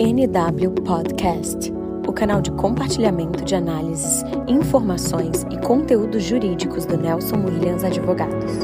NW 0.00 0.70
Podcast, 0.82 1.70
o 2.08 2.12
canal 2.14 2.40
de 2.40 2.50
compartilhamento 2.52 3.44
de 3.44 3.54
análises, 3.54 4.24
informações 4.48 5.44
e 5.50 5.58
conteúdos 5.58 6.22
jurídicos 6.22 6.86
do 6.86 6.96
Nelson 6.96 7.44
Williams 7.44 7.84
Advogados. 7.84 8.60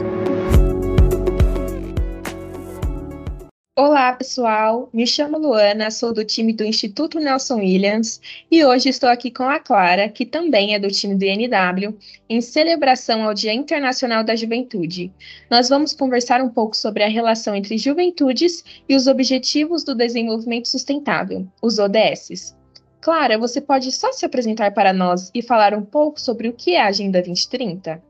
Olá, 4.07 4.15
pessoal. 4.15 4.89
Me 4.93 5.05
chamo 5.05 5.37
Luana, 5.37 5.91
sou 5.91 6.13
do 6.13 6.25
time 6.25 6.53
do 6.53 6.63
Instituto 6.63 7.19
Nelson 7.19 7.57
Williams 7.57 8.21
e 8.49 8.65
hoje 8.65 8.89
estou 8.89 9.09
aqui 9.09 9.33
com 9.33 9.43
a 9.43 9.59
Clara, 9.59 10.09
que 10.09 10.25
também 10.25 10.77
é 10.77 10.79
do 10.79 10.87
time 10.87 11.17
do 11.17 11.25
INW, 11.25 11.99
em 12.29 12.41
celebração 12.41 13.25
ao 13.25 13.35
Dia 13.35 13.53
Internacional 13.53 14.23
da 14.23 14.37
Juventude. 14.37 15.13
Nós 15.51 15.69
vamos 15.69 15.93
conversar 15.93 16.41
um 16.41 16.49
pouco 16.49 16.77
sobre 16.77 17.03
a 17.03 17.09
relação 17.09 17.53
entre 17.57 17.77
juventudes 17.77 18.63
e 18.89 18.95
os 18.95 19.09
Objetivos 19.09 19.83
do 19.83 19.93
Desenvolvimento 19.93 20.69
Sustentável, 20.69 21.45
os 21.61 21.81
ODS. 21.81 22.57
Clara, 23.01 23.37
você 23.37 23.61
pode 23.61 23.91
só 23.91 24.13
se 24.13 24.25
apresentar 24.25 24.73
para 24.73 24.93
nós 24.93 25.33
e 25.35 25.43
falar 25.43 25.75
um 25.75 25.85
pouco 25.85 26.21
sobre 26.21 26.47
o 26.47 26.53
que 26.53 26.77
é 26.77 26.81
a 26.81 26.87
Agenda 26.87 27.21
2030? 27.21 28.01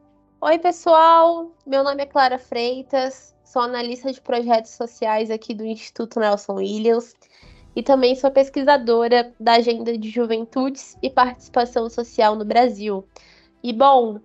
Oi, 0.43 0.59
pessoal. 0.59 1.51
Meu 1.67 1.83
nome 1.83 2.03
é 2.03 2.07
Clara 2.07 2.39
Freitas 2.39 3.35
sou 3.57 3.63
analista 3.63 4.13
de 4.13 4.21
projetos 4.21 4.73
sociais 4.73 5.31
aqui 5.31 5.55
do 5.55 5.65
Instituto 5.65 6.21
Nelson 6.21 6.57
Williams 6.57 7.15
e 7.75 7.83
também 7.83 8.15
sou 8.15 8.31
pesquisadora 8.31 9.33
da 9.41 9.55
Agenda 9.55 9.97
de 9.97 10.11
Juventudes 10.11 10.95
e 11.03 11.09
Participação 11.09 11.89
Social 11.89 12.37
no 12.37 12.45
Brasil. 12.45 13.03
E 13.63 13.73
bom, 13.73 14.21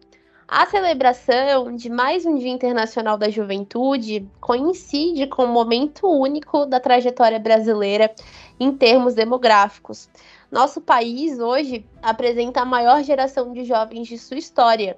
a 0.45 0.65
celebração 0.65 1.73
de 1.73 1.89
mais 1.89 2.25
um 2.25 2.35
Dia 2.35 2.51
Internacional 2.51 3.17
da 3.17 3.29
Juventude 3.29 4.27
coincide 4.41 5.25
com 5.27 5.45
um 5.45 5.53
momento 5.53 6.09
único 6.09 6.65
da 6.65 6.81
trajetória 6.81 7.39
brasileira 7.39 8.13
em 8.59 8.73
termos 8.73 9.13
demográficos. 9.13 10.09
Nosso 10.51 10.81
país 10.81 11.39
hoje 11.39 11.85
apresenta 12.03 12.63
a 12.63 12.65
maior 12.65 13.01
geração 13.01 13.53
de 13.53 13.63
jovens 13.63 14.09
de 14.09 14.17
sua 14.17 14.37
história 14.37 14.97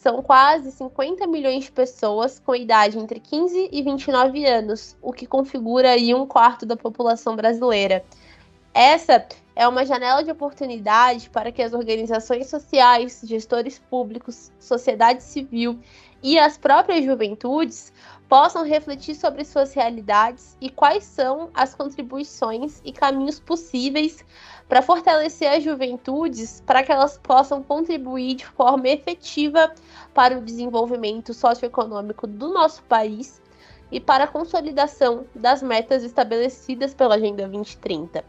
são 0.00 0.22
quase 0.22 0.72
50 0.72 1.26
milhões 1.26 1.64
de 1.64 1.72
pessoas 1.72 2.40
com 2.40 2.54
idade 2.54 2.98
entre 2.98 3.20
15 3.20 3.68
e 3.70 3.82
29 3.82 4.46
anos, 4.46 4.96
o 5.02 5.12
que 5.12 5.26
configura 5.26 5.90
aí 5.90 6.14
um 6.14 6.26
quarto 6.26 6.64
da 6.64 6.74
população 6.74 7.36
brasileira. 7.36 8.02
Essa 8.72 9.26
é 9.56 9.66
uma 9.66 9.84
janela 9.84 10.22
de 10.22 10.30
oportunidade 10.30 11.28
para 11.28 11.50
que 11.50 11.60
as 11.60 11.72
organizações 11.72 12.48
sociais, 12.48 13.20
gestores 13.24 13.80
públicos, 13.80 14.52
sociedade 14.60 15.24
civil 15.24 15.78
e 16.22 16.38
as 16.38 16.56
próprias 16.56 17.04
juventudes 17.04 17.92
possam 18.28 18.64
refletir 18.64 19.16
sobre 19.16 19.44
suas 19.44 19.74
realidades 19.74 20.56
e 20.60 20.70
quais 20.70 21.02
são 21.02 21.50
as 21.52 21.74
contribuições 21.74 22.80
e 22.84 22.92
caminhos 22.92 23.40
possíveis 23.40 24.24
para 24.68 24.82
fortalecer 24.82 25.50
as 25.50 25.64
juventudes 25.64 26.62
para 26.64 26.84
que 26.84 26.92
elas 26.92 27.18
possam 27.18 27.60
contribuir 27.60 28.36
de 28.36 28.46
forma 28.46 28.88
efetiva 28.88 29.74
para 30.14 30.38
o 30.38 30.42
desenvolvimento 30.42 31.34
socioeconômico 31.34 32.24
do 32.24 32.52
nosso 32.52 32.84
país 32.84 33.42
e 33.90 33.98
para 33.98 34.24
a 34.24 34.28
consolidação 34.28 35.26
das 35.34 35.60
metas 35.60 36.04
estabelecidas 36.04 36.94
pela 36.94 37.16
Agenda 37.16 37.48
2030. 37.48 38.24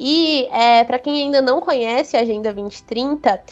E 0.00 0.46
é, 0.52 0.84
para 0.84 0.96
quem 0.96 1.24
ainda 1.24 1.42
não 1.42 1.60
conhece 1.60 2.16
a 2.16 2.20
Agenda 2.20 2.54
2030, 2.54 3.42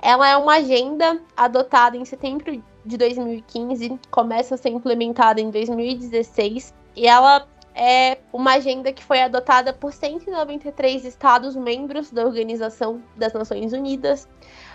ela 0.00 0.28
é 0.28 0.36
uma 0.36 0.54
agenda 0.54 1.20
adotada 1.36 1.96
em 1.96 2.04
setembro 2.04 2.62
de 2.86 2.96
2015, 2.96 3.98
começa 4.08 4.54
a 4.54 4.58
ser 4.58 4.68
implementada 4.68 5.40
em 5.40 5.50
2016 5.50 6.72
e 6.94 7.08
ela 7.08 7.44
é 7.74 8.18
uma 8.32 8.54
agenda 8.54 8.92
que 8.92 9.02
foi 9.02 9.20
adotada 9.20 9.72
por 9.72 9.92
193 9.92 11.04
Estados-membros 11.04 12.12
da 12.12 12.24
Organização 12.24 13.02
das 13.16 13.32
Nações 13.32 13.72
Unidas, 13.72 14.28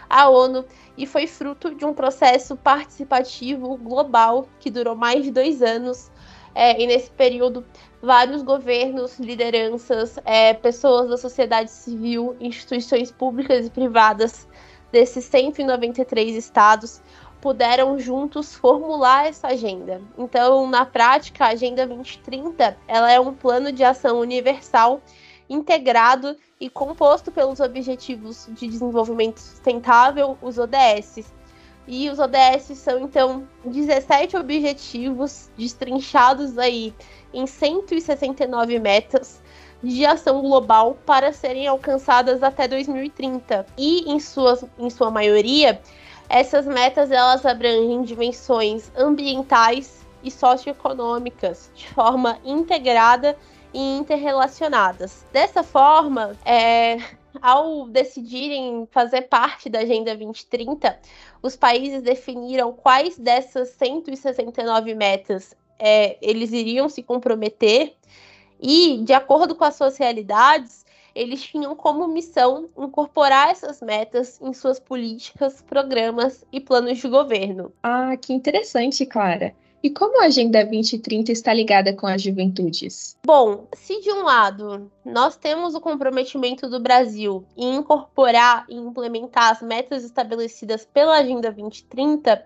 a 0.09 0.29
ONU, 0.29 0.65
e 0.97 1.05
foi 1.07 1.27
fruto 1.27 1.73
de 1.73 1.85
um 1.85 1.93
processo 1.93 2.55
participativo 2.57 3.77
global 3.77 4.47
que 4.59 4.69
durou 4.69 4.95
mais 4.95 5.23
de 5.23 5.31
dois 5.31 5.61
anos. 5.61 6.11
É, 6.55 6.81
e 6.81 6.87
nesse 6.87 7.11
período, 7.11 7.65
vários 8.01 8.41
governos, 8.41 9.19
lideranças, 9.19 10.17
é, 10.23 10.53
pessoas 10.53 11.09
da 11.09 11.17
sociedade 11.17 11.69
civil, 11.69 12.35
instituições 12.39 13.11
públicas 13.11 13.67
e 13.67 13.69
privadas 13.69 14.47
desses 14.91 15.25
193 15.25 16.35
estados 16.37 17.01
puderam 17.41 17.99
juntos 17.99 18.55
formular 18.55 19.27
essa 19.27 19.49
agenda. 19.49 20.01
Então, 20.17 20.67
na 20.67 20.85
prática, 20.85 21.45
a 21.45 21.49
Agenda 21.49 21.85
2030 21.85 22.77
ela 22.87 23.11
é 23.11 23.19
um 23.19 23.33
plano 23.33 23.71
de 23.71 23.83
ação 23.83 24.19
universal 24.19 25.01
integrado 25.49 26.35
e 26.59 26.69
composto 26.69 27.31
pelos 27.31 27.59
Objetivos 27.59 28.47
de 28.49 28.67
Desenvolvimento 28.67 29.39
Sustentável, 29.39 30.37
os 30.41 30.57
ODS. 30.57 31.31
E 31.87 32.09
os 32.09 32.17
ODS 32.19 32.77
são 32.77 32.99
então 32.99 33.47
17 33.63 34.37
objetivos 34.37 35.49
destrinchados 35.57 36.57
aí 36.57 36.93
em 37.33 37.45
169 37.45 38.79
metas 38.79 39.41
de 39.83 40.05
ação 40.05 40.41
global 40.41 40.97
para 41.05 41.31
serem 41.31 41.67
alcançadas 41.67 42.41
até 42.41 42.67
2030. 42.67 43.65
E 43.77 44.11
em 44.11 44.19
sua, 44.19 44.57
em 44.79 44.89
sua 44.89 45.11
maioria, 45.11 45.79
essas 46.27 46.65
metas 46.65 47.11
elas 47.11 47.45
abrangem 47.45 48.01
dimensões 48.01 48.91
ambientais 48.97 50.05
e 50.23 50.31
socioeconômicas 50.31 51.69
de 51.75 51.87
forma 51.89 52.39
integrada 52.43 53.37
e 53.71 53.97
interrelacionadas. 53.97 55.23
Dessa 55.31 55.61
forma, 55.61 56.35
é, 56.43 56.97
ao 57.41 57.87
decidirem 57.87 58.87
fazer 58.91 59.23
parte 59.23 59.69
da 59.69 59.79
Agenda 59.79 60.15
2030, 60.15 60.99
os 61.41 61.55
países 61.55 62.01
definiram 62.01 62.73
quais 62.73 63.17
dessas 63.17 63.69
169 63.69 64.93
metas 64.95 65.55
é, 65.77 66.17
eles 66.21 66.51
iriam 66.51 66.87
se 66.89 67.03
comprometer 67.03 67.95
e, 68.59 69.01
de 69.03 69.13
acordo 69.13 69.55
com 69.55 69.63
as 69.63 69.75
suas 69.75 69.97
realidades, 69.97 70.85
eles 71.13 71.41
tinham 71.41 71.75
como 71.75 72.07
missão 72.07 72.69
incorporar 72.77 73.49
essas 73.49 73.81
metas 73.81 74.39
em 74.41 74.53
suas 74.53 74.79
políticas, 74.79 75.61
programas 75.61 76.45
e 76.51 76.59
planos 76.59 76.97
de 76.97 77.07
governo. 77.07 77.71
Ah, 77.81 78.17
que 78.17 78.33
interessante, 78.33 79.05
Clara. 79.05 79.55
E 79.85 79.89
como 79.91 80.19
a 80.19 80.25
Agenda 80.25 80.63
2030 80.63 81.31
está 81.31 81.53
ligada 81.53 81.93
com 81.93 82.07
as 82.07 82.19
juventudes? 82.19 83.15
Bom, 83.23 83.67
se 83.75 84.01
de 84.01 84.11
um 84.11 84.23
lado 84.23 84.91
nós 85.05 85.37
temos 85.37 85.75
o 85.75 85.79
comprometimento 85.79 86.67
do 86.67 86.79
Brasil 86.79 87.45
em 87.55 87.75
incorporar 87.75 88.65
e 88.67 88.73
implementar 88.73 89.51
as 89.51 89.61
metas 89.61 90.03
estabelecidas 90.03 90.87
pela 90.91 91.19
Agenda 91.19 91.51
2030, 91.51 92.43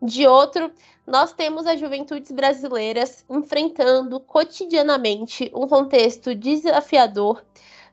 de 0.00 0.26
outro, 0.26 0.72
nós 1.06 1.34
temos 1.34 1.66
as 1.66 1.78
juventudes 1.78 2.32
brasileiras 2.32 3.22
enfrentando 3.28 4.18
cotidianamente 4.18 5.52
um 5.54 5.68
contexto 5.68 6.34
desafiador 6.34 7.44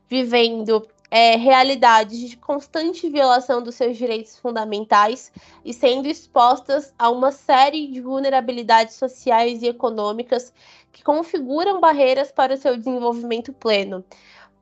vivendo 0.08 0.88
é, 1.10 1.36
realidades 1.36 2.30
de 2.30 2.36
constante 2.36 3.08
violação 3.10 3.62
dos 3.62 3.74
seus 3.74 3.96
direitos 3.96 4.38
fundamentais 4.38 5.32
e 5.64 5.74
sendo 5.74 6.06
expostas 6.06 6.94
a 6.98 7.10
uma 7.10 7.32
série 7.32 7.88
de 7.88 8.00
vulnerabilidades 8.00 8.94
sociais 8.94 9.62
e 9.62 9.66
econômicas 9.66 10.52
que 10.92 11.02
configuram 11.02 11.80
barreiras 11.80 12.30
para 12.30 12.54
o 12.54 12.56
seu 12.56 12.76
desenvolvimento 12.76 13.52
pleno. 13.52 14.04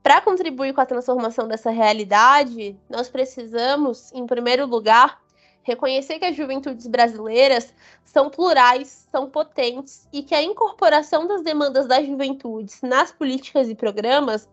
Para 0.03 0.21
contribuir 0.21 0.73
com 0.73 0.81
a 0.81 0.87
transformação 0.87 1.47
dessa 1.47 1.71
realidade, 1.71 2.75
nós 2.89 3.11
precisamos, 3.11 4.11
em 4.13 4.27
primeiro 4.27 4.67
lugar, 4.67 5.21
reconhecer 5.63 6.19
que 6.19 6.25
as 6.25 6.35
juventudes 6.35 6.87
brasileiras 6.87 7.75
são 8.05 8.31
plurais, 8.31 9.07
são 9.11 9.29
potentes 9.29 10.09
e 10.11 10.23
que 10.23 10.35
a 10.35 10.43
incorporação 10.43 11.27
das 11.27 11.43
demandas 11.43 11.87
das 11.87 12.07
juventudes 12.07 12.81
nas 12.81 13.13
políticas 13.13 13.69
e 13.69 13.75
programas 13.75 14.49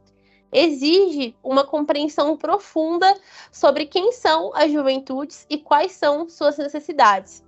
exige 0.56 1.36
uma 1.44 1.66
compreensão 1.66 2.38
profunda 2.38 3.14
sobre 3.52 3.86
quem 3.86 4.14
são 4.14 4.56
as 4.56 4.72
juventudes 4.72 5.46
e 5.50 5.58
quais 5.58 5.92
são 5.92 6.30
suas 6.30 6.58
necessidades. 6.58 7.44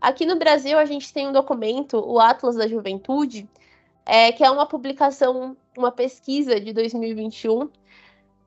Aqui 0.00 0.26
no 0.26 0.36
Brasil, 0.36 0.76
a 0.76 0.84
gente 0.84 1.12
tem 1.12 1.28
um 1.28 1.32
documento, 1.32 1.98
o 1.98 2.18
Atlas 2.18 2.56
da 2.56 2.66
Juventude, 2.66 3.48
é, 4.04 4.32
que 4.32 4.42
é 4.42 4.50
uma 4.50 4.66
publicação, 4.66 5.56
uma 5.76 5.92
pesquisa 5.92 6.58
de 6.58 6.72
2021, 6.72 7.68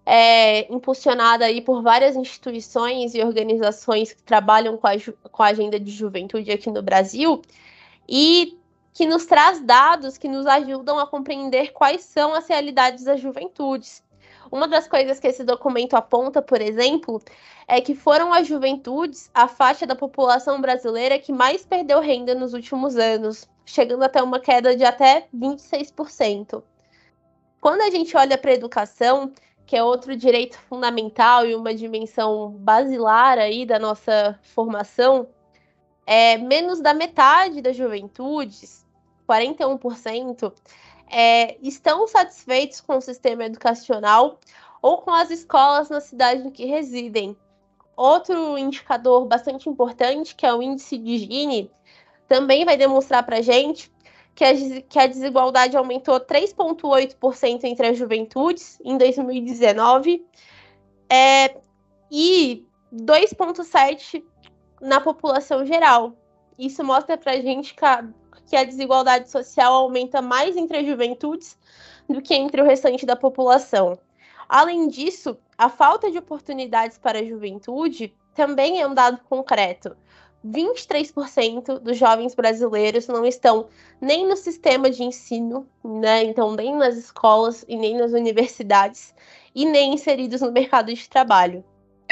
é, 0.05 0.73
impulsionada 0.73 1.45
aí 1.45 1.61
por 1.61 1.81
várias 1.81 2.17
instituições 2.17 3.15
e 3.15 3.21
organizações 3.21 4.11
que 4.11 4.21
trabalham 4.21 4.75
com 4.75 4.87
a, 4.87 4.91
com 5.31 5.43
a 5.43 5.47
agenda 5.47 5.79
de 5.79 5.91
juventude 5.91 6.51
aqui 6.51 6.69
no 6.69 6.81
Brasil, 6.81 7.41
e 8.09 8.57
que 8.93 9.05
nos 9.07 9.25
traz 9.25 9.59
dados 9.59 10.17
que 10.17 10.27
nos 10.27 10.45
ajudam 10.45 10.99
a 10.99 11.07
compreender 11.07 11.73
quais 11.73 12.01
são 12.03 12.33
as 12.33 12.47
realidades 12.47 13.03
das 13.03 13.19
juventudes. 13.19 14.03
Uma 14.51 14.67
das 14.67 14.87
coisas 14.87 15.19
que 15.19 15.27
esse 15.27 15.43
documento 15.43 15.95
aponta, 15.95 16.39
por 16.39 16.61
exemplo, 16.61 17.19
é 17.67 17.81
que 17.81 17.95
foram 17.95 18.31
as 18.31 18.47
juventudes 18.47 19.31
a 19.33 19.47
faixa 19.47 19.87
da 19.87 19.95
população 19.95 20.61
brasileira 20.61 21.17
que 21.17 21.33
mais 21.33 21.65
perdeu 21.65 21.99
renda 21.99 22.35
nos 22.35 22.53
últimos 22.53 22.95
anos, 22.95 23.49
chegando 23.65 24.03
até 24.03 24.21
uma 24.21 24.39
queda 24.39 24.75
de 24.75 24.85
até 24.85 25.27
26%. 25.35 26.61
Quando 27.59 27.81
a 27.81 27.89
gente 27.89 28.15
olha 28.15 28.37
para 28.37 28.51
a 28.51 28.55
educação, 28.55 29.31
que 29.65 29.75
é 29.75 29.83
outro 29.83 30.15
direito 30.15 30.59
fundamental 30.69 31.47
e 31.47 31.55
uma 31.55 31.73
dimensão 31.73 32.51
basilar 32.51 33.39
aí 33.39 33.65
da 33.65 33.79
nossa 33.79 34.37
formação, 34.53 35.27
é, 36.05 36.37
menos 36.37 36.79
da 36.79 36.93
metade 36.93 37.61
das 37.61 37.75
juventudes, 37.75 38.82
41%, 39.33 40.53
é, 41.09 41.57
estão 41.61 42.07
satisfeitos 42.07 42.81
com 42.81 42.97
o 42.97 43.01
sistema 43.01 43.45
educacional 43.45 44.39
ou 44.81 44.97
com 44.97 45.11
as 45.11 45.31
escolas 45.31 45.89
na 45.89 46.01
cidade 46.01 46.47
em 46.47 46.51
que 46.51 46.65
residem. 46.65 47.37
Outro 47.95 48.57
indicador 48.57 49.25
bastante 49.25 49.69
importante, 49.69 50.35
que 50.35 50.45
é 50.45 50.53
o 50.53 50.61
índice 50.61 50.97
de 50.97 51.17
Gini, 51.19 51.71
também 52.27 52.65
vai 52.65 52.75
demonstrar 52.75 53.23
para 53.23 53.37
a 53.37 53.41
gente 53.41 53.91
que 54.35 54.43
a, 54.99 55.05
desigualdade 55.05 55.77
aumentou 55.77 56.19
3,8% 56.19 57.63
entre 57.65 57.87
as 57.87 57.97
juventudes 57.97 58.79
em 58.83 58.97
2019 58.97 60.25
é, 61.07 61.55
e 62.11 62.65
2,7% 62.91 64.23
na 64.81 64.99
população 64.99 65.63
geral. 65.65 66.13
Isso 66.57 66.83
mostra 66.83 67.17
para 67.17 67.33
a 67.33 67.41
gente 67.41 67.75
que 67.75 67.85
a, 67.85 68.03
que 68.47 68.55
a 68.55 68.63
desigualdade 68.63 69.29
social 69.29 69.73
aumenta 69.73 70.21
mais 70.21 70.55
entre 70.57 70.77
as 70.77 70.85
juventudes 70.85 71.57
do 72.07 72.21
que 72.21 72.33
entre 72.33 72.61
o 72.61 72.65
restante 72.65 73.05
da 73.05 73.15
população. 73.15 73.97
Além 74.47 74.87
disso, 74.87 75.37
a 75.57 75.69
falta 75.69 76.11
de 76.11 76.17
oportunidades 76.17 76.97
para 76.97 77.19
a 77.19 77.25
juventude 77.25 78.13
também 78.35 78.81
é 78.81 78.87
um 78.87 78.93
dado 78.93 79.19
concreto. 79.29 79.95
23% 80.45 81.79
dos 81.79 81.97
jovens 81.97 82.35
brasileiros 82.35 83.07
não 83.07 83.25
estão 83.25 83.67
nem 84.01 84.27
no 84.27 84.35
sistema 84.35 84.89
de 84.89 85.03
ensino, 85.03 85.65
né? 85.83 86.23
Então, 86.23 86.51
nem 86.51 86.75
nas 86.75 86.97
escolas 86.97 87.63
e 87.67 87.77
nem 87.77 87.97
nas 87.97 88.11
universidades, 88.11 89.15
e 89.55 89.65
nem 89.65 89.93
inseridos 89.93 90.41
no 90.41 90.51
mercado 90.51 90.93
de 90.93 91.09
trabalho. 91.09 91.63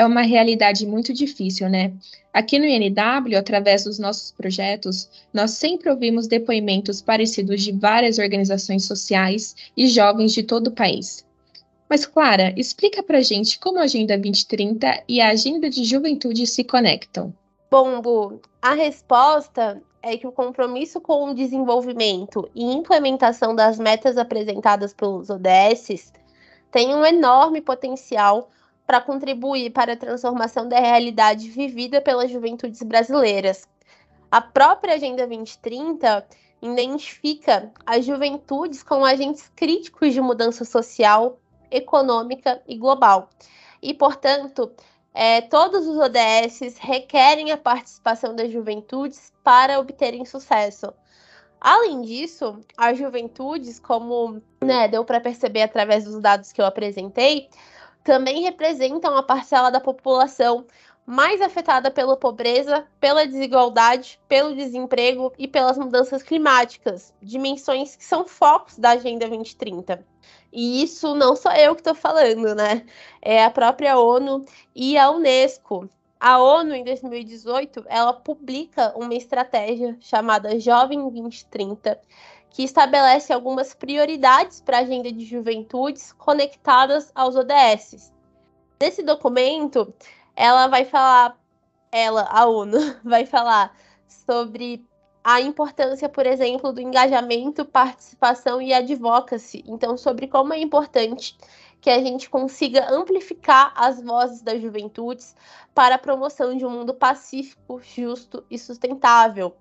É 0.02 0.06
uma 0.06 0.24
realidade 0.24 0.84
muito 0.88 1.14
difícil, 1.14 1.70
né? 1.70 1.94
Aqui 2.34 2.58
no 2.58 2.66
INW, 2.66 3.38
através 3.38 3.84
dos 3.84 4.00
nossos 4.00 4.32
projetos, 4.32 5.08
nós 5.32 5.52
sempre 5.52 5.92
ouvimos 5.92 6.26
depoimentos 6.26 7.04
parecidos 7.04 7.62
de 7.62 7.72
várias 7.72 8.18
organizações 8.18 8.84
sociais 8.84 9.56
e 9.78 9.86
jovens 9.86 10.34
de 10.34 10.42
todo 10.42 10.70
o 10.70 10.72
país. 10.72 11.24
Mas, 11.88 12.04
Clara, 12.04 12.52
explica 12.58 13.04
pra 13.04 13.22
gente 13.22 13.60
como 13.60 13.78
a 13.78 13.84
Agenda 13.84 14.18
2030 14.18 15.04
e 15.08 15.22
a 15.22 15.30
Agenda 15.30 15.70
de 15.70 15.84
Juventude 15.84 16.48
se 16.48 16.64
conectam. 16.64 17.32
Bom, 17.70 18.02
Bu, 18.02 18.42
a 18.60 18.74
resposta 18.74 19.80
é 20.02 20.18
que 20.18 20.26
o 20.26 20.32
compromisso 20.32 21.00
com 21.00 21.30
o 21.30 21.36
desenvolvimento 21.36 22.50
e 22.56 22.64
implementação 22.64 23.54
das 23.54 23.78
metas 23.78 24.18
apresentadas 24.18 24.96
pelos 24.96 25.30
ODS 25.30 26.12
tem 26.72 26.96
um 26.96 27.06
enorme 27.06 27.62
potencial 27.62 28.50
para 28.92 29.00
contribuir 29.00 29.70
para 29.70 29.94
a 29.94 29.96
transformação 29.96 30.68
da 30.68 30.78
realidade 30.78 31.50
vivida 31.50 32.02
pelas 32.02 32.30
juventudes 32.30 32.84
brasileiras. 32.84 33.66
A 34.30 34.42
própria 34.42 34.96
Agenda 34.96 35.26
2030 35.26 36.28
identifica 36.62 37.72
as 37.86 38.04
juventudes 38.04 38.84
como 38.84 39.06
agentes 39.06 39.50
críticos 39.56 40.14
de 40.14 40.20
mudança 40.20 40.66
social, 40.66 41.40
econômica 41.72 42.62
e 42.68 42.76
global. 42.76 43.30
E, 43.82 43.94
portanto, 43.94 44.70
é, 45.14 45.40
todos 45.40 45.88
os 45.88 45.98
ODS 45.98 46.78
requerem 46.78 47.50
a 47.54 47.58
participação 47.58 48.36
das 48.36 48.52
juventudes 48.52 49.32
para 49.42 49.80
obterem 49.80 50.26
sucesso. 50.26 50.94
Além 51.62 52.02
disso, 52.02 52.60
as 52.76 52.98
juventudes, 52.98 53.80
como 53.80 54.42
né, 54.62 54.90
deu 54.90 55.06
para 55.06 55.22
perceber 55.22 55.62
através 55.62 56.04
dos 56.04 56.20
dados 56.20 56.52
que 56.52 56.60
eu 56.60 56.66
apresentei, 56.66 57.48
também 58.04 58.42
representam 58.42 59.16
a 59.16 59.24
parcela 59.24 59.70
da 59.70 59.80
população 59.80 60.66
mais 61.06 61.42
afetada 61.42 61.90
pela 61.92 62.16
pobreza, 62.16 62.86
pela 63.00 63.26
desigualdade, 63.26 64.20
pelo 64.28 64.56
desemprego 64.56 65.34
e 65.38 65.48
pelas 65.48 65.78
mudanças 65.78 66.24
climáticas, 66.24 67.14
dimensões 67.22 67.96
que 67.96 68.06
são 68.06 68.28
focos 68.28 68.78
da 68.78 68.92
Agenda 68.92 69.28
2030. 69.28 70.06
E 70.54 70.84
isso 70.84 71.16
não 71.16 71.36
sou 71.36 71.52
eu 71.54 71.76
que 71.76 71.82
estou 71.82 71.96
falando, 71.96 72.54
né? 72.54 72.86
É 73.22 73.44
a 73.44 73.50
própria 73.50 73.98
ONU 73.98 74.46
e 74.76 74.98
a 74.98 75.10
Unesco. 75.10 75.90
A 76.20 76.38
ONU, 76.38 76.76
em 76.76 76.84
2018, 76.84 77.84
ela 77.88 78.14
publica 78.14 78.94
uma 78.96 79.16
estratégia 79.16 79.98
chamada 80.00 80.60
Jovem 80.60 81.00
2030, 81.00 82.00
que 82.52 82.64
estabelece 82.64 83.34
algumas 83.34 83.74
prioridades 83.74 84.62
para 84.62 84.78
a 84.78 84.82
agenda 84.82 85.12
de 85.12 85.26
juventudes 85.26 86.12
conectadas 86.14 87.12
aos 87.16 87.36
ODS. 87.36 88.14
Nesse 88.80 89.02
documento, 89.02 89.94
ela 90.36 90.68
vai 90.68 90.86
falar, 90.86 91.38
ela, 91.92 92.24
a 92.24 92.46
ONU, 92.46 92.78
vai 93.04 93.26
falar 93.26 93.76
sobre 94.08 94.86
a 95.24 95.40
importância, 95.40 96.10
por 96.10 96.26
exemplo, 96.26 96.74
do 96.74 96.82
engajamento, 96.82 97.64
participação 97.64 98.62
e 98.62 98.74
advocacy. 98.74 99.64
Então, 99.68 99.96
sobre 99.96 100.28
como 100.28 100.54
é 100.54 100.60
importante 100.60 101.38
que 101.80 101.90
a 101.90 102.00
gente 102.00 102.30
consiga 102.30 102.92
amplificar 102.92 103.74
as 103.76 104.02
vozes 104.02 104.42
das 104.42 104.62
juventudes 104.62 105.36
para 105.74 105.96
a 105.96 106.00
promoção 106.00 106.56
de 106.56 106.66
um 106.66 106.70
mundo 106.70 106.94
pacífico, 106.94 107.82
justo 107.82 108.44
e 108.50 108.58
sustentável. 108.58 109.56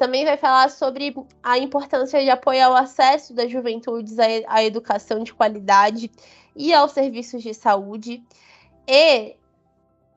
Também 0.00 0.24
vai 0.24 0.38
falar 0.38 0.70
sobre 0.70 1.14
a 1.42 1.58
importância 1.58 2.24
de 2.24 2.30
apoiar 2.30 2.70
o 2.70 2.74
acesso 2.74 3.34
das 3.34 3.50
juventudes 3.50 4.16
à 4.48 4.64
educação 4.64 5.22
de 5.22 5.34
qualidade 5.34 6.10
e 6.56 6.72
aos 6.72 6.92
serviços 6.92 7.42
de 7.42 7.52
saúde. 7.52 8.24
E 8.88 9.36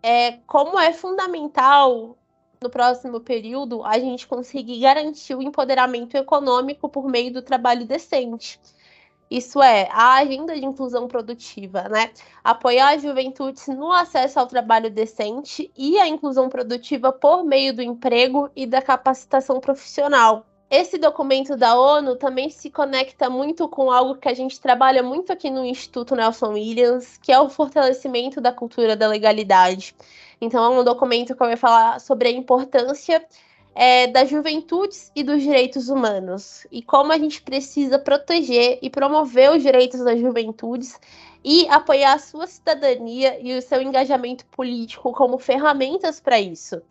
é, 0.01 0.37
como 0.47 0.79
é 0.79 0.93
fundamental 0.93 2.17
no 2.61 2.69
próximo 2.69 3.19
período 3.19 3.83
a 3.83 3.99
gente 3.99 4.25
conseguir 4.25 4.79
garantir 4.79 5.35
o 5.35 5.41
empoderamento 5.41 6.15
econômico 6.15 6.87
por 6.87 7.09
meio 7.09 7.33
do 7.33 7.41
trabalho 7.41 7.85
decente. 7.85 8.61
Isso 9.29 9.61
é, 9.61 9.87
a 9.91 10.15
agenda 10.15 10.53
de 10.53 10.65
inclusão 10.65 11.07
produtiva, 11.07 11.89
né? 11.89 12.11
Apoiar 12.43 12.89
a 12.89 12.97
juventude 12.97 13.59
no 13.69 13.91
acesso 13.91 14.39
ao 14.39 14.47
trabalho 14.47 14.89
decente 14.89 15.71
e 15.75 15.97
a 15.97 16.07
inclusão 16.07 16.49
produtiva 16.49 17.11
por 17.11 17.43
meio 17.43 17.73
do 17.73 17.81
emprego 17.81 18.49
e 18.55 18.65
da 18.65 18.81
capacitação 18.81 19.59
profissional. 19.59 20.45
Esse 20.75 20.97
documento 20.97 21.55
da 21.55 21.79
ONU 21.79 22.15
também 22.15 22.49
se 22.49 22.69
conecta 22.69 23.29
muito 23.29 23.69
com 23.69 23.91
algo 23.91 24.15
que 24.15 24.27
a 24.27 24.33
gente 24.33 24.59
trabalha 24.59 25.03
muito 25.03 25.31
aqui 25.31 25.49
no 25.51 25.63
Instituto 25.63 26.15
Nelson 26.15 26.53
Williams, 26.53 27.17
que 27.17 27.31
é 27.31 27.39
o 27.39 27.47
fortalecimento 27.47 28.41
da 28.41 28.51
cultura 28.51 28.95
da 28.95 29.07
legalidade. 29.07 29.95
Então, 30.41 30.63
é 30.63 30.69
um 30.79 30.83
documento 30.83 31.33
que 31.33 31.39
vai 31.39 31.55
falar 31.55 31.99
sobre 31.99 32.27
a 32.27 32.31
importância 32.31 33.23
é, 33.75 34.07
das 34.07 34.29
juventudes 34.29 35.11
e 35.15 35.23
dos 35.23 35.41
direitos 35.41 35.89
humanos 35.89 36.67
e 36.71 36.81
como 36.81 37.11
a 37.11 37.17
gente 37.17 37.41
precisa 37.41 37.97
proteger 37.97 38.79
e 38.81 38.89
promover 38.89 39.51
os 39.51 39.63
direitos 39.63 40.03
das 40.03 40.19
juventudes 40.19 40.99
e 41.43 41.67
apoiar 41.67 42.13
a 42.13 42.19
sua 42.19 42.47
cidadania 42.47 43.39
e 43.41 43.57
o 43.57 43.61
seu 43.61 43.81
engajamento 43.81 44.45
político 44.47 45.11
como 45.11 45.37
ferramentas 45.37 46.19
para 46.19 46.39
isso. 46.39 46.81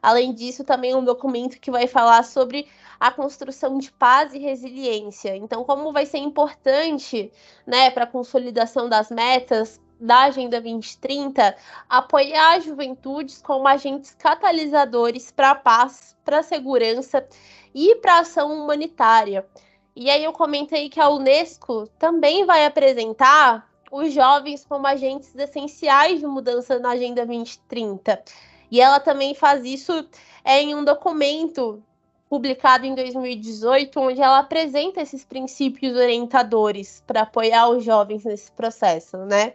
Além 0.00 0.32
disso, 0.32 0.62
também 0.64 0.94
um 0.94 1.04
documento 1.04 1.58
que 1.58 1.70
vai 1.70 1.86
falar 1.86 2.22
sobre 2.22 2.68
a 3.00 3.10
construção 3.10 3.78
de 3.78 3.90
paz 3.90 4.32
e 4.32 4.38
resiliência. 4.38 5.36
Então, 5.36 5.64
como 5.64 5.92
vai 5.92 6.06
ser 6.06 6.18
importante, 6.18 7.32
né, 7.66 7.90
para 7.90 8.04
a 8.04 8.06
consolidação 8.06 8.88
das 8.88 9.10
metas 9.10 9.80
da 10.00 10.22
Agenda 10.22 10.60
2030, 10.60 11.56
apoiar 11.88 12.56
as 12.56 12.64
juventudes 12.64 13.42
como 13.42 13.66
agentes 13.66 14.14
catalisadores 14.18 15.30
para 15.30 15.50
a 15.50 15.54
paz, 15.54 16.16
para 16.24 16.38
a 16.38 16.42
segurança 16.42 17.26
e 17.74 17.96
para 17.96 18.14
a 18.14 18.20
ação 18.20 18.52
humanitária. 18.52 19.46
E 19.94 20.08
aí 20.08 20.22
eu 20.22 20.32
comentei 20.32 20.88
que 20.88 21.00
a 21.00 21.08
Unesco 21.08 21.88
também 21.98 22.44
vai 22.44 22.64
apresentar 22.64 23.68
os 23.90 24.12
jovens 24.12 24.64
como 24.64 24.86
agentes 24.86 25.34
essenciais 25.34 26.20
de 26.20 26.26
mudança 26.26 26.78
na 26.78 26.90
Agenda 26.90 27.26
2030. 27.26 28.22
E 28.70 28.80
ela 28.80 29.00
também 29.00 29.34
faz 29.34 29.64
isso 29.64 30.06
é, 30.44 30.60
em 30.62 30.74
um 30.74 30.84
documento 30.84 31.82
publicado 32.28 32.84
em 32.84 32.94
2018, 32.94 33.98
onde 33.98 34.20
ela 34.20 34.38
apresenta 34.38 35.00
esses 35.00 35.24
princípios 35.24 35.96
orientadores 35.96 37.02
para 37.06 37.22
apoiar 37.22 37.70
os 37.70 37.82
jovens 37.82 38.24
nesse 38.24 38.52
processo, 38.52 39.16
né? 39.18 39.54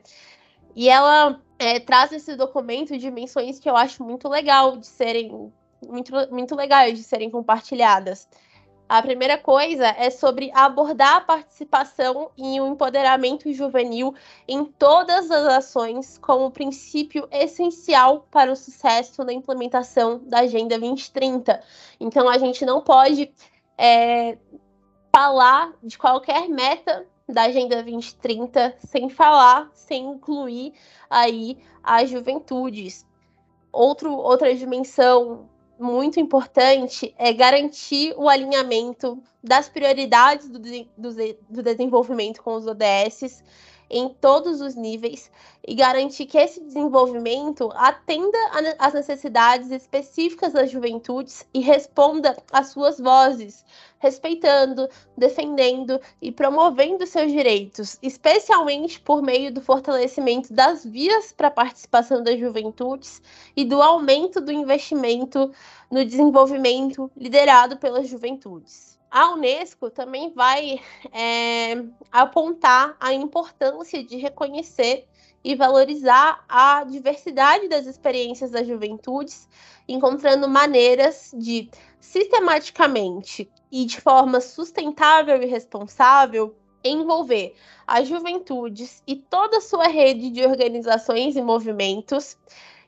E 0.76 0.90
ela 0.90 1.40
é, 1.60 1.80
traz 1.80 2.12
esse 2.12 2.36
documento 2.36 2.98
dimensões 2.98 3.60
que 3.60 3.70
eu 3.70 3.76
acho 3.76 4.04
muito 4.04 4.28
legal 4.28 4.78
de 4.78 4.88
serem 4.88 5.52
muito, 5.88 6.14
muito 6.32 6.56
legais 6.56 6.98
de 6.98 7.04
serem 7.04 7.30
compartilhadas. 7.30 8.28
A 8.88 9.02
primeira 9.02 9.38
coisa 9.38 9.88
é 9.88 10.10
sobre 10.10 10.52
abordar 10.54 11.16
a 11.16 11.22
participação 11.22 12.30
e 12.38 12.60
o 12.60 12.68
empoderamento 12.68 13.52
juvenil 13.52 14.14
em 14.48 14.66
todas 14.66 15.32
as 15.32 15.48
ações 15.48 16.18
como 16.18 16.52
princípio 16.52 17.28
essencial 17.32 18.28
para 18.30 18.52
o 18.52 18.56
sucesso 18.56 19.24
na 19.24 19.34
implementação 19.34 20.22
da 20.26 20.42
Agenda 20.42 20.78
2030. 20.78 21.64
Então, 22.00 22.30
a 22.30 22.38
gente 22.38 22.66
não 22.66 22.82
pode 22.82 23.34
é, 23.78 24.38
falar 25.16 25.74
de 25.82 25.98
qualquer 25.98 26.50
meta 26.50 27.08
da 27.28 27.44
Agenda 27.44 27.82
2030, 27.82 28.76
sem 28.80 29.10
falar, 29.10 29.70
sem 29.74 30.06
incluir 30.06 30.74
aí 31.10 31.58
as 31.84 32.10
juventudes. 32.10 33.06
Outro, 33.72 34.14
outra 34.14 34.54
dimensão 34.54 35.50
muito 35.80 36.20
importante 36.20 37.14
é 37.18 37.34
garantir 37.34 38.14
o 38.18 38.30
alinhamento 38.30 39.22
das 39.44 39.68
prioridades 39.68 40.50
do, 40.50 40.60
do, 40.60 41.14
do 41.50 41.64
desenvolvimento 41.64 42.42
com 42.42 42.56
os 42.56 42.68
ODS 42.68 43.44
em 43.94 44.10
todos 44.10 44.60
os 44.60 44.74
níveis 44.74 45.32
e 45.66 45.76
garantir 45.76 46.26
que 46.26 46.38
esse 46.38 46.60
desenvolvimento 46.60 47.70
atenda 47.76 48.38
às 48.80 48.94
necessidades 48.94 49.70
específicas 49.70 50.52
das 50.52 50.72
juventudes 50.72 51.46
e 51.54 51.60
responda 51.60 52.36
às 52.52 52.70
suas 52.70 53.00
vozes, 53.00 53.64
respeitando, 54.00 54.90
defendendo 55.16 56.02
e 56.20 56.32
promovendo 56.32 57.06
seus 57.06 57.32
direitos, 57.32 58.00
especialmente 58.02 59.00
por 59.00 59.22
meio 59.22 59.54
do 59.54 59.62
fortalecimento 59.62 60.52
das 60.52 60.84
vias 60.84 61.32
para 61.32 61.50
a 61.50 61.52
participação 61.52 62.24
das 62.24 62.40
juventudes 62.40 63.22
e 63.56 63.64
do 63.64 63.80
aumento 63.82 64.42
do 64.42 64.52
investimento 64.52 65.52
no 65.90 66.04
desenvolvimento 66.04 67.12
liderado 67.16 67.78
pelas 67.78 68.08
juventudes 68.08 68.94
a 69.14 69.32
Unesco 69.32 69.92
também 69.92 70.32
vai 70.34 70.82
é, 71.12 71.86
apontar 72.12 72.98
a 73.00 73.14
importância 73.14 74.04
de 74.04 74.18
reconhecer 74.18 75.08
e 75.44 75.54
valorizar 75.54 76.44
a 76.50 76.84
diversidade 76.84 77.68
das 77.68 77.86
experiências 77.86 78.50
das 78.50 78.68
juventudes, 78.68 79.48
encontrando 79.88 80.50
maneiras 80.50 81.30
de 81.38 81.70
sistematicamente 82.00 83.48
e 83.72 83.86
de 83.86 84.02
forma 84.02 84.42
sustentável 84.42 85.40
e 85.44 85.46
responsável 85.46 86.56
envolver 86.84 87.54
as 87.86 88.08
juventudes 88.08 89.04
e 89.06 89.16
toda 89.16 89.58
a 89.58 89.62
sua 89.62 89.88
rede 89.90 90.32
de 90.32 90.44
organizações 90.44 91.36
e 91.36 91.42
movimentos 91.42 92.36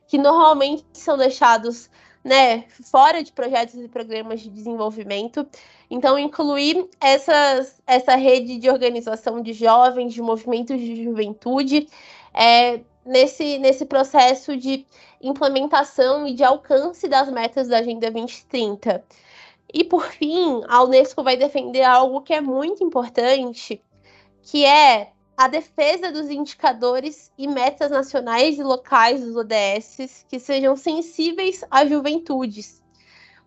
que 0.08 0.18
normalmente 0.18 0.84
são 0.92 1.16
deixados 1.16 1.88
né, 2.26 2.64
fora 2.90 3.22
de 3.22 3.30
projetos 3.30 3.76
e 3.76 3.86
programas 3.86 4.40
de 4.40 4.50
desenvolvimento. 4.50 5.46
Então, 5.90 6.18
incluir 6.18 6.88
essas, 7.00 7.80
essa 7.86 8.16
rede 8.16 8.58
de 8.58 8.68
organização 8.68 9.40
de 9.40 9.52
jovens, 9.52 10.12
de 10.12 10.20
movimentos 10.20 10.78
de 10.78 11.04
juventude, 11.04 11.88
é, 12.34 12.80
nesse, 13.04 13.58
nesse 13.58 13.86
processo 13.86 14.56
de 14.56 14.84
implementação 15.22 16.26
e 16.26 16.34
de 16.34 16.42
alcance 16.42 17.08
das 17.08 17.30
metas 17.30 17.68
da 17.68 17.78
Agenda 17.78 18.10
2030. 18.10 19.04
E, 19.72 19.84
por 19.84 20.06
fim, 20.06 20.60
a 20.68 20.82
Unesco 20.82 21.22
vai 21.22 21.36
defender 21.36 21.82
algo 21.82 22.20
que 22.20 22.34
é 22.34 22.40
muito 22.40 22.82
importante, 22.82 23.80
que 24.42 24.64
é 24.64 25.12
a 25.36 25.48
defesa 25.48 26.10
dos 26.10 26.30
indicadores 26.30 27.30
e 27.36 27.46
metas 27.46 27.90
nacionais 27.90 28.58
e 28.58 28.62
locais 28.62 29.20
dos 29.20 29.36
ODS 29.36 30.24
que 30.28 30.40
sejam 30.40 30.76
sensíveis 30.76 31.62
às 31.70 31.90
juventudes. 31.90 32.82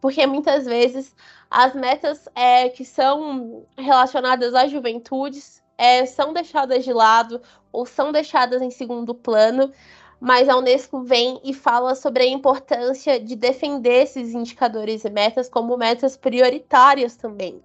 Porque 0.01 0.25
muitas 0.25 0.65
vezes 0.65 1.15
as 1.49 1.73
metas 1.73 2.27
é, 2.35 2.69
que 2.69 2.85
são 2.85 3.65
relacionadas 3.77 4.53
às 4.53 4.71
juventudes 4.71 5.61
é, 5.77 6.05
são 6.05 6.33
deixadas 6.33 6.83
de 6.83 6.93
lado 6.93 7.41
ou 7.71 7.85
são 7.85 8.11
deixadas 8.11 8.61
em 8.61 8.69
segundo 8.69 9.15
plano, 9.15 9.71
mas 10.19 10.49
a 10.49 10.57
Unesco 10.57 11.01
vem 11.01 11.39
e 11.43 11.53
fala 11.53 11.95
sobre 11.95 12.23
a 12.23 12.27
importância 12.27 13.19
de 13.19 13.35
defender 13.35 14.03
esses 14.03 14.33
indicadores 14.33 15.05
e 15.05 15.09
metas 15.09 15.47
como 15.47 15.77
metas 15.77 16.17
prioritárias 16.17 17.15
também. 17.15 17.61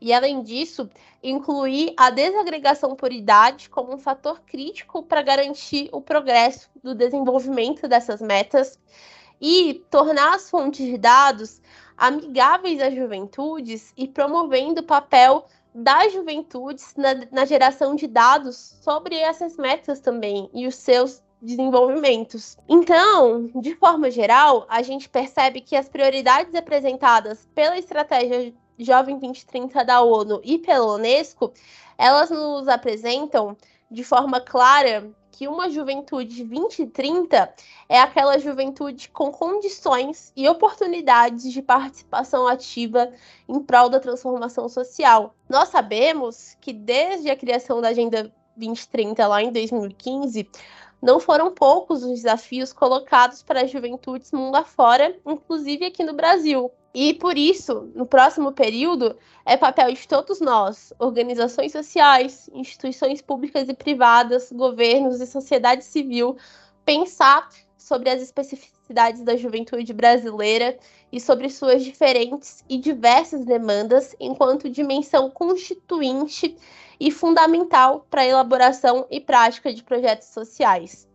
E 0.00 0.12
além 0.12 0.42
disso, 0.42 0.88
incluir 1.22 1.92
a 1.96 2.10
desagregação 2.10 2.94
por 2.94 3.12
idade 3.12 3.68
como 3.68 3.94
um 3.94 3.98
fator 3.98 4.40
crítico 4.46 5.02
para 5.02 5.22
garantir 5.22 5.88
o 5.90 6.00
progresso 6.00 6.68
do 6.82 6.94
desenvolvimento 6.94 7.88
dessas 7.88 8.20
metas 8.20 8.78
e 9.40 9.84
tornar 9.90 10.34
as 10.34 10.50
fontes 10.50 10.84
de 10.84 10.98
dados 10.98 11.60
amigáveis 11.96 12.80
às 12.80 12.94
juventudes 12.94 13.92
e 13.96 14.06
promovendo 14.06 14.80
o 14.80 14.84
papel 14.84 15.46
das 15.74 16.12
juventudes 16.12 16.94
na, 16.96 17.14
na 17.30 17.44
geração 17.44 17.94
de 17.94 18.06
dados 18.06 18.76
sobre 18.80 19.16
essas 19.16 19.56
metas 19.56 20.00
também 20.00 20.48
e 20.54 20.66
os 20.66 20.74
seus 20.74 21.22
desenvolvimentos. 21.40 22.56
Então, 22.68 23.50
de 23.60 23.74
forma 23.74 24.10
geral, 24.10 24.66
a 24.68 24.82
gente 24.82 25.08
percebe 25.08 25.60
que 25.60 25.76
as 25.76 25.88
prioridades 25.88 26.54
apresentadas 26.54 27.46
pela 27.54 27.78
estratégia 27.78 28.54
Jovem 28.78 29.18
2030 29.18 29.84
da 29.84 30.02
ONU 30.02 30.40
e 30.44 30.58
pela 30.58 30.94
Unesco, 30.94 31.52
elas 31.96 32.30
nos 32.30 32.68
apresentam 32.68 33.56
de 33.90 34.04
forma 34.04 34.40
clara 34.40 35.10
que 35.36 35.46
uma 35.46 35.68
juventude 35.68 36.42
2030 36.44 37.52
é 37.90 38.00
aquela 38.00 38.38
juventude 38.38 39.10
com 39.10 39.30
condições 39.30 40.32
e 40.34 40.48
oportunidades 40.48 41.52
de 41.52 41.60
participação 41.60 42.48
ativa 42.48 43.12
em 43.46 43.60
prol 43.60 43.90
da 43.90 44.00
transformação 44.00 44.66
social. 44.66 45.34
Nós 45.46 45.68
sabemos 45.68 46.56
que 46.58 46.72
desde 46.72 47.30
a 47.30 47.36
criação 47.36 47.82
da 47.82 47.88
Agenda 47.88 48.32
2030 48.56 49.26
lá 49.26 49.42
em 49.42 49.52
2015, 49.52 50.48
não 51.02 51.20
foram 51.20 51.52
poucos 51.52 52.02
os 52.02 52.22
desafios 52.22 52.72
colocados 52.72 53.42
para 53.42 53.62
as 53.62 53.70
juventudes 53.70 54.32
mundo 54.32 54.56
afora, 54.56 55.16
inclusive 55.24 55.86
aqui 55.86 56.02
no 56.02 56.14
Brasil. 56.14 56.70
E 56.94 57.12
por 57.12 57.36
isso, 57.36 57.90
no 57.94 58.06
próximo 58.06 58.52
período, 58.52 59.16
é 59.44 59.56
papel 59.56 59.92
de 59.92 60.08
todos 60.08 60.40
nós, 60.40 60.94
organizações 60.98 61.72
sociais, 61.72 62.48
instituições 62.54 63.20
públicas 63.20 63.68
e 63.68 63.74
privadas, 63.74 64.50
governos 64.50 65.20
e 65.20 65.26
sociedade 65.26 65.84
civil, 65.84 66.36
pensar 66.84 67.48
sobre 67.76 68.08
as 68.08 68.22
especificidades 68.22 68.75
da 68.92 69.36
juventude 69.36 69.92
brasileira 69.92 70.78
e 71.10 71.20
sobre 71.20 71.50
suas 71.50 71.84
diferentes 71.84 72.64
e 72.68 72.78
diversas 72.78 73.44
demandas 73.44 74.14
enquanto 74.20 74.70
dimensão 74.70 75.30
constituinte 75.30 76.56
e 76.98 77.10
fundamental 77.10 78.06
para 78.10 78.22
a 78.22 78.26
elaboração 78.26 79.06
e 79.10 79.20
prática 79.20 79.72
de 79.72 79.82
projetos 79.82 80.28
sociais. 80.28 81.06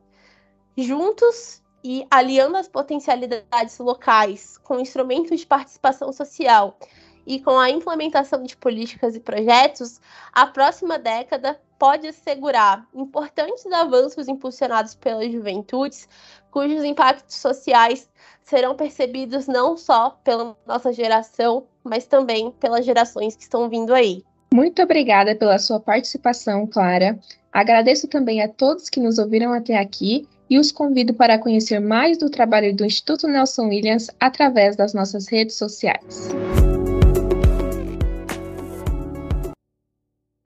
Juntos, 0.78 1.62
e 1.84 2.06
aliando 2.12 2.58
as 2.58 2.68
potencialidades 2.68 3.78
locais 3.80 4.58
com 4.60 4.80
instrumentos 4.80 5.40
de 5.40 5.48
participação 5.48 6.14
social 6.14 6.78
e 7.26 7.40
com 7.40 7.58
a 7.60 7.70
implementação 7.70 8.44
de 8.44 8.56
políticas 8.58 9.16
e 9.16 9.20
projetos, 9.20 10.00
a 10.34 10.48
próxima 10.48 10.98
década 10.98 11.60
pode 11.78 12.08
assegurar 12.08 12.88
importantes 12.94 13.66
avanços 13.66 14.28
impulsionados 14.28 14.96
pelas 14.96 15.32
juventudes, 15.32 16.08
cujos 16.52 16.84
impactos 16.84 17.36
sociais 17.38 18.10
serão 18.44 18.76
percebidos 18.76 19.48
não 19.48 19.78
só 19.78 20.12
pela 20.24 20.56
nossa 20.66 20.94
geração, 20.94 21.66
mas 21.84 22.06
também 22.06 22.52
pelas 22.52 22.86
gerações 22.86 23.36
que 23.36 23.44
estão 23.44 23.70
vindo 23.70 23.94
aí. 23.94 24.24
Muito 24.54 24.82
obrigada 24.82 25.36
pela 25.36 25.58
sua 25.58 25.80
participação, 25.80 26.68
Clara. 26.68 27.18
Agradeço 27.52 28.08
também 28.08 28.42
a 28.42 28.50
todos 28.50 28.90
que 28.90 29.00
nos 29.00 29.18
ouviram 29.18 29.54
até 29.54 29.78
aqui 29.78 30.28
e 30.50 30.60
os 30.60 30.72
convido 30.72 31.14
para 31.14 31.40
conhecer 31.40 31.80
mais 31.80 32.18
do 32.18 32.30
trabalho 32.30 32.76
do 32.76 32.86
Instituto 32.86 33.28
Nelson 33.28 33.70
Williams 33.70 34.10
através 34.20 34.76
das 34.76 34.94
nossas 34.94 35.28
redes 35.30 35.56
sociais. 35.56 36.30